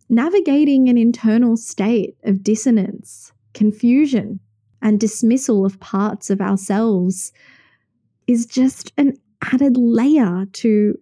navigating 0.09 0.89
an 0.89 0.99
internal 0.99 1.57
state 1.57 2.17
of 2.25 2.43
dissonance, 2.43 3.33
confusion, 3.55 4.41
and 4.83 4.99
dismissal 4.99 5.65
of 5.65 5.79
parts 5.81 6.31
of 6.31 6.41
ourselves 6.41 7.33
is 8.27 8.47
just 8.47 8.93
an 8.97 9.17
added 9.53 9.77
layer 9.77 10.47
to 10.53 10.99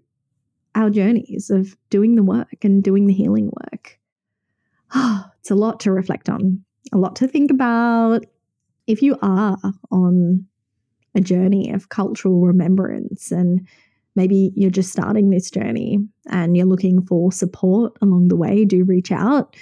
our 0.75 0.91
journeys 0.91 1.51
of 1.51 1.77
doing 1.91 2.15
the 2.15 2.23
work 2.23 2.65
and 2.65 2.83
doing 2.83 3.07
the 3.07 3.13
healing 3.13 3.47
work. 3.47 3.99
Oh, 4.95 5.25
it's 5.41 5.51
a 5.51 5.55
lot 5.55 5.81
to 5.81 5.93
reflect 5.93 6.29
on, 6.29 6.65
a 6.93 6.99
lot 6.99 7.17
to 7.17 7.29
think 7.29 7.51
about. 7.51 8.25
If 8.87 9.03
you 9.03 9.17
are 9.21 9.59
on 9.91 10.47
a 11.15 11.21
journey 11.21 11.73
of 11.73 11.89
cultural 11.89 12.41
remembrance 12.41 13.33
and 13.33 13.67
maybe 14.19 14.53
you're 14.57 14.69
just 14.69 14.91
starting 14.91 15.31
this 15.31 15.49
journey 15.49 16.01
and 16.29 16.57
you're 16.57 16.67
looking 16.67 17.07
for 17.07 17.31
support 17.31 17.97
along 18.03 18.27
the 18.29 18.37
way, 18.37 18.65
do 18.65 18.85
reach 18.85 19.13
out. 19.13 19.57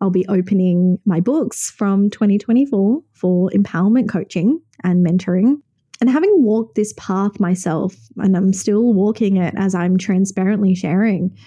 I'll 0.00 0.10
be 0.10 0.26
opening 0.28 0.98
my 1.06 1.20
books 1.20 1.70
from 1.70 2.10
2024 2.10 3.00
for 3.12 3.50
empowerment 3.50 4.08
coaching 4.08 4.60
and 4.82 5.06
mentoring. 5.06 5.62
And 6.00 6.10
having 6.10 6.42
walked 6.42 6.74
this 6.74 6.92
path 6.96 7.38
myself, 7.38 7.94
and 8.16 8.36
I'm 8.36 8.52
still 8.52 8.92
walking 8.92 9.36
it 9.36 9.54
as 9.56 9.72
I'm 9.72 9.96
transparently 9.96 10.74
sharing, 10.74 11.38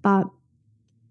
but 0.00 0.26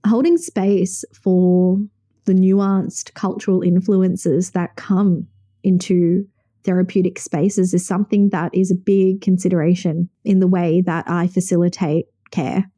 holding 0.08 0.38
space 0.38 1.04
for 1.22 1.78
the 2.24 2.34
nuanced 2.34 3.14
cultural 3.14 3.62
influences 3.62 4.52
that 4.52 4.78
come 4.78 5.28
into 5.64 6.26
therapeutic 6.68 7.18
spaces 7.18 7.74
is 7.74 7.88
something 7.88 8.30
that 8.30 8.54
is 8.54 8.70
a 8.70 8.76
big 8.76 9.22
consideration 9.22 10.10
in 10.24 10.40
the 10.40 10.48
way 10.48 10.82
that 10.82 11.10
I 11.10 11.28
facilitate 11.28 12.06
care. 12.30 12.70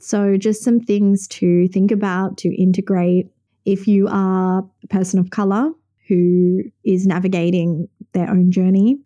So, 0.00 0.36
just 0.36 0.62
some 0.62 0.80
things 0.80 1.26
to 1.28 1.68
think 1.68 1.90
about 1.90 2.36
to 2.38 2.54
integrate 2.54 3.28
if 3.64 3.88
you 3.88 4.08
are 4.08 4.68
a 4.82 4.86
person 4.88 5.18
of 5.18 5.30
color 5.30 5.70
who 6.08 6.62
is 6.84 7.06
navigating 7.06 7.88
their 8.12 8.28
own 8.28 8.50
journey 8.50 8.98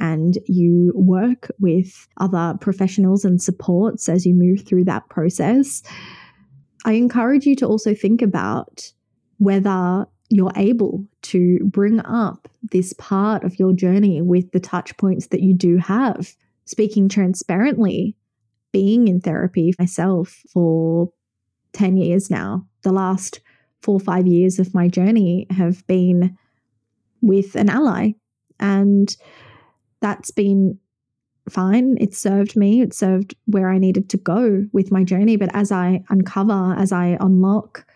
and 0.00 0.38
you 0.46 0.92
work 0.94 1.48
with 1.58 2.06
other 2.18 2.56
professionals 2.60 3.24
and 3.24 3.42
supports 3.42 4.08
as 4.08 4.24
you 4.24 4.34
move 4.34 4.66
through 4.66 4.84
that 4.84 5.08
process. 5.08 5.82
I 6.84 6.92
encourage 6.92 7.46
you 7.46 7.56
to 7.56 7.66
also 7.66 7.94
think 7.94 8.22
about 8.22 8.92
whether 9.38 10.06
you're 10.30 10.52
able 10.56 11.06
to 11.22 11.58
bring 11.64 12.00
up 12.00 12.48
this 12.70 12.92
part 12.94 13.44
of 13.44 13.58
your 13.58 13.72
journey 13.72 14.20
with 14.20 14.50
the 14.52 14.60
touch 14.60 14.96
points 14.96 15.28
that 15.28 15.40
you 15.40 15.54
do 15.54 15.78
have. 15.78 16.34
Speaking 16.66 17.08
transparently, 17.08 18.14
being 18.72 19.08
in 19.08 19.20
therapy 19.20 19.74
myself 19.78 20.42
for 20.52 21.10
10 21.72 21.96
years 21.96 22.30
now, 22.30 22.66
the 22.82 22.92
last 22.92 23.40
four 23.80 23.96
or 23.96 24.00
five 24.00 24.26
years 24.26 24.58
of 24.58 24.74
my 24.74 24.88
journey 24.88 25.46
have 25.50 25.86
been 25.86 26.36
with 27.22 27.54
an 27.54 27.70
ally. 27.70 28.12
And 28.60 29.14
that's 30.00 30.30
been 30.30 30.78
fine. 31.48 31.96
It 32.00 32.14
served 32.14 32.56
me, 32.56 32.82
it 32.82 32.92
served 32.92 33.34
where 33.46 33.70
I 33.70 33.78
needed 33.78 34.10
to 34.10 34.16
go 34.18 34.66
with 34.72 34.92
my 34.92 35.04
journey. 35.04 35.36
But 35.36 35.54
as 35.54 35.72
I 35.72 36.02
uncover, 36.10 36.74
as 36.76 36.92
I 36.92 37.16
unlock 37.20 37.86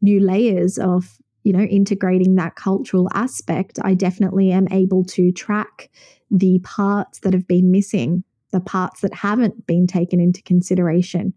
new 0.00 0.20
layers 0.20 0.78
of 0.78 1.20
you 1.42 1.52
know, 1.52 1.62
integrating 1.62 2.34
that 2.36 2.54
cultural 2.54 3.08
aspect, 3.14 3.78
I 3.82 3.94
definitely 3.94 4.52
am 4.52 4.68
able 4.70 5.04
to 5.04 5.32
track 5.32 5.90
the 6.30 6.60
parts 6.60 7.20
that 7.20 7.32
have 7.32 7.48
been 7.48 7.70
missing, 7.70 8.24
the 8.52 8.60
parts 8.60 9.00
that 9.00 9.14
haven't 9.14 9.66
been 9.66 9.86
taken 9.86 10.20
into 10.20 10.42
consideration. 10.42 11.34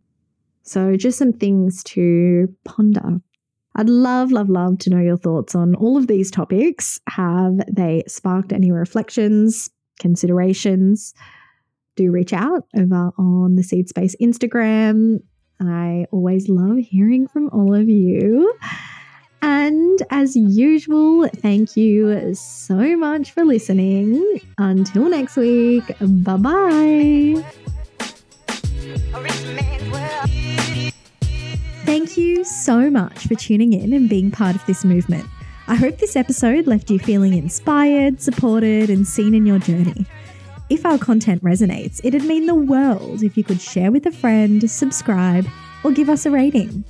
So, 0.63 0.95
just 0.95 1.17
some 1.17 1.33
things 1.33 1.83
to 1.85 2.47
ponder. 2.63 3.21
I'd 3.75 3.89
love, 3.89 4.31
love, 4.31 4.49
love 4.49 4.77
to 4.79 4.89
know 4.91 4.99
your 4.99 5.17
thoughts 5.17 5.55
on 5.55 5.73
all 5.75 5.97
of 5.97 6.07
these 6.07 6.29
topics. 6.29 6.99
Have 7.09 7.57
they 7.71 8.03
sparked 8.07 8.53
any 8.53 8.71
reflections, 8.71 9.69
considerations? 9.99 11.13
Do 11.95 12.11
reach 12.11 12.33
out 12.33 12.67
over 12.77 13.11
on 13.17 13.55
the 13.55 13.63
Seed 13.63 13.89
Space 13.89 14.15
Instagram. 14.21 15.19
I 15.59 16.05
always 16.11 16.49
love 16.49 16.77
hearing 16.77 17.27
from 17.27 17.49
all 17.49 17.73
of 17.73 17.89
you. 17.89 18.53
And 19.45 20.01
as 20.09 20.37
usual, 20.37 21.27
thank 21.27 21.75
you 21.75 22.33
so 22.33 22.95
much 22.95 23.31
for 23.31 23.43
listening. 23.43 24.39
Until 24.57 25.09
next 25.09 25.35
week, 25.35 25.83
bye 25.99 26.37
bye. 26.37 27.43
Thank 31.83 32.15
you 32.15 32.45
so 32.45 32.89
much 32.89 33.27
for 33.27 33.35
tuning 33.35 33.73
in 33.73 33.91
and 33.91 34.07
being 34.07 34.31
part 34.31 34.55
of 34.55 34.65
this 34.65 34.85
movement. 34.85 35.25
I 35.67 35.75
hope 35.75 35.97
this 35.97 36.15
episode 36.15 36.65
left 36.65 36.89
you 36.89 36.97
feeling 36.97 37.33
inspired, 37.33 38.21
supported, 38.21 38.89
and 38.89 39.05
seen 39.05 39.33
in 39.33 39.45
your 39.45 39.59
journey. 39.59 40.05
If 40.69 40.85
our 40.85 40.97
content 40.97 41.43
resonates, 41.43 41.99
it'd 42.05 42.23
mean 42.23 42.45
the 42.45 42.55
world 42.55 43.23
if 43.23 43.35
you 43.35 43.43
could 43.43 43.59
share 43.59 43.91
with 43.91 44.05
a 44.05 44.11
friend, 44.11 44.71
subscribe, 44.71 45.45
or 45.83 45.91
give 45.91 46.07
us 46.07 46.25
a 46.25 46.31
rating. 46.31 46.85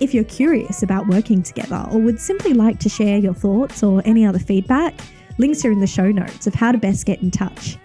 If 0.00 0.14
you're 0.14 0.24
curious 0.24 0.82
about 0.82 1.06
working 1.06 1.42
together 1.42 1.84
or 1.90 2.00
would 2.00 2.20
simply 2.20 2.52
like 2.52 2.78
to 2.80 2.88
share 2.88 3.18
your 3.18 3.34
thoughts 3.34 3.82
or 3.82 4.02
any 4.04 4.24
other 4.24 4.38
feedback, 4.38 4.94
links 5.38 5.64
are 5.64 5.70
in 5.70 5.80
the 5.80 5.86
show 5.86 6.10
notes 6.10 6.46
of 6.46 6.54
how 6.54 6.72
to 6.72 6.78
best 6.78 7.06
get 7.06 7.22
in 7.22 7.30
touch. 7.30 7.78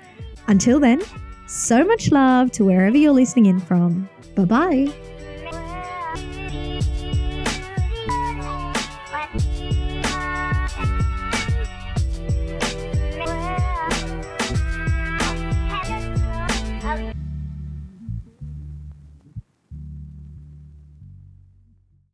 Until 0.48 0.80
then, 0.80 1.02
so 1.48 1.84
much 1.84 2.12
love 2.12 2.52
to 2.52 2.66
wherever 2.66 2.98
you're 2.98 3.14
listening 3.14 3.46
in 3.48 3.60
from. 3.60 4.10
Bye 4.36 4.46
bye. 4.46 4.94